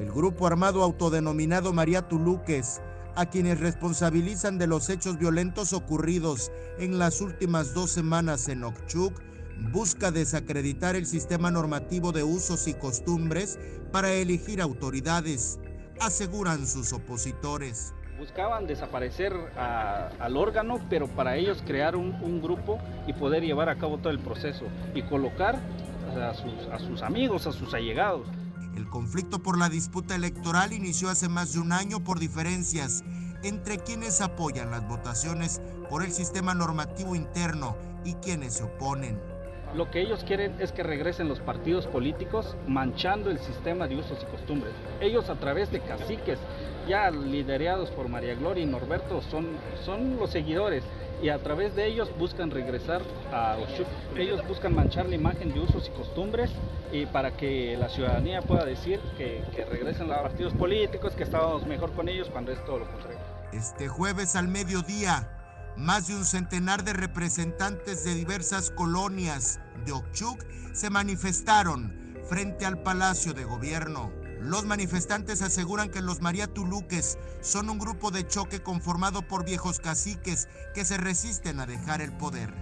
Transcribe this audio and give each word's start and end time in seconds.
El 0.00 0.10
grupo 0.10 0.46
armado 0.46 0.82
autodenominado 0.82 1.74
María 1.74 2.08
Tuluques, 2.08 2.80
a 3.16 3.26
quienes 3.26 3.60
responsabilizan 3.60 4.56
de 4.56 4.66
los 4.66 4.88
hechos 4.88 5.18
violentos 5.18 5.74
ocurridos 5.74 6.50
en 6.78 6.98
las 6.98 7.20
últimas 7.20 7.74
dos 7.74 7.90
semanas 7.90 8.48
en 8.48 8.64
Okchuk, 8.64 9.12
busca 9.70 10.10
desacreditar 10.10 10.96
el 10.96 11.04
sistema 11.04 11.50
normativo 11.50 12.12
de 12.12 12.22
usos 12.22 12.66
y 12.66 12.72
costumbres 12.72 13.58
para 13.92 14.10
elegir 14.10 14.62
autoridades, 14.62 15.60
aseguran 16.00 16.66
sus 16.66 16.94
opositores. 16.94 17.92
Buscaban 18.18 18.66
desaparecer 18.66 19.34
al 19.54 20.34
órgano, 20.34 20.80
pero 20.88 21.08
para 21.08 21.36
ellos 21.36 21.62
crear 21.66 21.94
un, 21.94 22.40
grupo 22.40 22.78
y 23.06 23.12
poder 23.12 23.42
llevar 23.42 23.68
a 23.68 23.76
cabo 23.76 23.98
todo 23.98 24.10
el 24.10 24.18
proceso 24.18 24.64
y 24.94 25.02
colocar 25.02 25.58
a 26.18 26.78
sus 26.78 27.02
amigos, 27.02 27.46
a 27.46 27.52
sus 27.52 27.74
allegados. 27.74 28.26
El 28.80 28.88
conflicto 28.88 29.42
por 29.42 29.58
la 29.58 29.68
disputa 29.68 30.14
electoral 30.14 30.72
inició 30.72 31.10
hace 31.10 31.28
más 31.28 31.52
de 31.52 31.58
un 31.58 31.70
año 31.70 32.02
por 32.02 32.18
diferencias 32.18 33.04
entre 33.42 33.76
quienes 33.76 34.22
apoyan 34.22 34.70
las 34.70 34.88
votaciones 34.88 35.60
por 35.90 36.02
el 36.02 36.10
sistema 36.12 36.54
normativo 36.54 37.14
interno 37.14 37.76
y 38.06 38.14
quienes 38.14 38.54
se 38.54 38.62
oponen. 38.62 39.20
Lo 39.74 39.90
que 39.90 40.00
ellos 40.00 40.24
quieren 40.24 40.54
es 40.58 40.72
que 40.72 40.82
regresen 40.82 41.28
los 41.28 41.38
partidos 41.38 41.86
políticos 41.86 42.56
manchando 42.66 43.30
el 43.30 43.38
sistema 43.38 43.86
de 43.86 43.96
usos 43.96 44.18
y 44.22 44.26
costumbres. 44.26 44.72
Ellos 45.00 45.30
a 45.30 45.36
través 45.36 45.70
de 45.70 45.80
caciques, 45.80 46.38
ya 46.88 47.10
liderados 47.10 47.90
por 47.90 48.08
María 48.08 48.34
Gloria 48.34 48.64
y 48.64 48.66
Norberto, 48.66 49.22
son, 49.22 49.46
son 49.84 50.16
los 50.16 50.30
seguidores 50.30 50.82
y 51.22 51.28
a 51.28 51.38
través 51.38 51.76
de 51.76 51.86
ellos 51.86 52.10
buscan 52.18 52.50
regresar 52.50 53.02
a 53.32 53.56
Oshuk. 53.58 53.86
Ellos 54.16 54.46
buscan 54.48 54.74
manchar 54.74 55.06
la 55.06 55.14
imagen 55.14 55.52
de 55.52 55.60
usos 55.60 55.86
y 55.88 55.90
costumbres 55.90 56.50
y 56.92 57.06
para 57.06 57.36
que 57.36 57.76
la 57.78 57.88
ciudadanía 57.88 58.42
pueda 58.42 58.64
decir 58.64 58.98
que, 59.16 59.44
que 59.54 59.64
regresen 59.64 60.08
los 60.08 60.18
partidos 60.18 60.52
políticos, 60.54 61.14
que 61.14 61.22
estábamos 61.22 61.66
mejor 61.66 61.92
con 61.92 62.08
ellos 62.08 62.28
cuando 62.30 62.50
es 62.50 62.64
todo 62.64 62.80
lo 62.80 62.90
contrario. 62.90 63.18
Este 63.52 63.88
jueves 63.88 64.34
al 64.34 64.48
mediodía, 64.48 65.28
más 65.76 66.08
de 66.08 66.16
un 66.16 66.24
centenar 66.24 66.84
de 66.84 66.92
representantes 66.92 68.04
de 68.04 68.14
diversas 68.14 68.70
colonias 68.70 69.60
de 69.84 69.92
Okchuk 69.92 70.44
se 70.72 70.90
manifestaron 70.90 71.94
frente 72.28 72.66
al 72.66 72.82
Palacio 72.82 73.32
de 73.32 73.44
Gobierno. 73.44 74.12
Los 74.40 74.64
manifestantes 74.64 75.42
aseguran 75.42 75.90
que 75.90 76.00
los 76.00 76.22
María 76.22 76.46
Tuluques 76.46 77.18
son 77.40 77.68
un 77.68 77.78
grupo 77.78 78.10
de 78.10 78.26
choque 78.26 78.62
conformado 78.62 79.22
por 79.22 79.44
viejos 79.44 79.80
caciques 79.80 80.48
que 80.74 80.84
se 80.84 80.96
resisten 80.96 81.60
a 81.60 81.66
dejar 81.66 82.00
el 82.00 82.12
poder. 82.12 82.54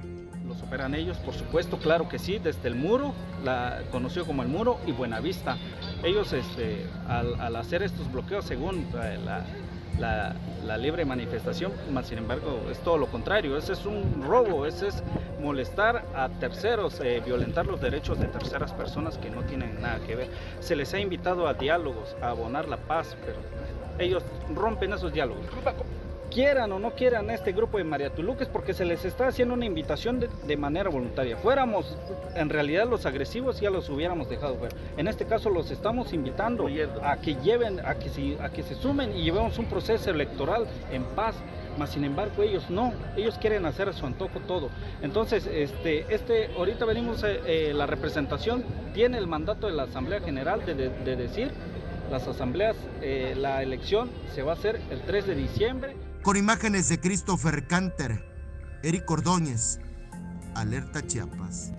¿Los 0.46 0.62
operan 0.62 0.94
ellos? 0.94 1.18
Por 1.18 1.34
supuesto, 1.34 1.78
claro 1.78 2.08
que 2.08 2.18
sí, 2.18 2.38
desde 2.38 2.68
el 2.68 2.74
muro, 2.74 3.14
la, 3.44 3.82
conocido 3.92 4.26
como 4.26 4.42
el 4.42 4.48
muro 4.48 4.80
y 4.86 4.92
Buenavista. 4.92 5.56
Ellos 6.02 6.32
este, 6.32 6.86
al, 7.08 7.56
hacer 7.56 7.82
estos 7.82 8.10
bloqueos, 8.12 8.44
según 8.44 8.86
eh, 9.02 9.18
la, 9.98 10.34
la, 10.64 10.78
libre 10.78 11.04
manifestación, 11.04 11.72
más 11.92 12.06
sin 12.06 12.18
embargo 12.18 12.62
es 12.70 12.78
todo 12.78 12.98
lo 12.98 13.06
contrario, 13.06 13.56
ese 13.56 13.72
es 13.72 13.84
un 13.84 14.22
robo, 14.22 14.64
ese 14.64 14.88
es 14.88 15.02
molestar 15.42 16.04
a 16.14 16.28
terceros, 16.28 17.00
eh, 17.00 17.20
violentar 17.24 17.66
los 17.66 17.80
derechos 17.80 18.20
de 18.20 18.26
terceras 18.26 18.72
personas 18.72 19.18
que 19.18 19.28
no 19.28 19.42
tienen 19.42 19.80
nada 19.80 19.98
que 20.06 20.14
ver. 20.14 20.28
Se 20.60 20.76
les 20.76 20.94
ha 20.94 21.00
invitado 21.00 21.48
a 21.48 21.54
diálogos, 21.54 22.16
a 22.22 22.30
abonar 22.30 22.68
la 22.68 22.76
paz, 22.76 23.16
pero 23.24 23.38
ellos 23.98 24.22
rompen 24.54 24.92
esos 24.92 25.12
diálogos 25.12 25.46
quieran 26.28 26.72
o 26.72 26.78
no 26.78 26.92
quieran 26.92 27.30
este 27.30 27.52
grupo 27.52 27.78
de 27.78 27.84
María 27.84 28.10
Tuluques 28.10 28.48
porque 28.48 28.74
se 28.74 28.84
les 28.84 29.04
está 29.04 29.28
haciendo 29.28 29.54
una 29.54 29.64
invitación 29.64 30.20
de, 30.20 30.56
manera 30.56 30.90
voluntaria. 30.90 31.36
Fuéramos 31.36 31.96
en 32.34 32.48
realidad 32.48 32.88
los 32.88 33.06
agresivos 33.06 33.60
ya 33.60 33.70
los 33.70 33.88
hubiéramos 33.88 34.28
dejado 34.28 34.56
fuera. 34.56 34.74
En 34.96 35.08
este 35.08 35.24
caso 35.24 35.50
los 35.50 35.70
estamos 35.70 36.12
invitando 36.12 36.68
a 37.02 37.16
que 37.16 37.36
lleven, 37.36 37.80
a 37.84 37.94
que, 37.94 38.08
se, 38.08 38.40
a 38.40 38.50
que 38.50 38.62
se 38.62 38.74
sumen 38.74 39.16
y 39.16 39.22
llevemos 39.22 39.58
un 39.58 39.66
proceso 39.66 40.10
electoral 40.10 40.66
en 40.92 41.04
paz. 41.04 41.36
Mas 41.78 41.90
sin 41.90 42.04
embargo 42.04 42.42
ellos 42.42 42.68
no, 42.70 42.92
ellos 43.16 43.38
quieren 43.38 43.64
hacer 43.64 43.88
a 43.88 43.92
su 43.92 44.04
antojo 44.04 44.40
todo. 44.40 44.68
Entonces, 45.00 45.46
este, 45.46 46.12
este, 46.12 46.50
ahorita 46.56 46.84
venimos, 46.84 47.22
eh, 47.22 47.40
eh, 47.46 47.72
la 47.72 47.86
representación 47.86 48.64
tiene 48.94 49.16
el 49.18 49.28
mandato 49.28 49.68
de 49.68 49.74
la 49.74 49.84
Asamblea 49.84 50.20
General 50.20 50.64
de, 50.66 50.74
de, 50.74 51.16
decir 51.16 51.52
las 52.10 52.26
asambleas, 52.26 52.76
eh, 53.02 53.34
la 53.36 53.62
elección 53.62 54.10
se 54.34 54.42
va 54.42 54.52
a 54.52 54.54
hacer 54.54 54.80
el 54.90 55.00
3 55.02 55.26
de 55.26 55.34
diciembre. 55.34 56.07
Con 56.22 56.36
imágenes 56.36 56.88
de 56.88 57.00
Christopher 57.00 57.66
Canter, 57.66 58.24
Eric 58.82 59.10
Ordóñez, 59.10 59.78
Alerta 60.54 61.06
Chiapas. 61.06 61.72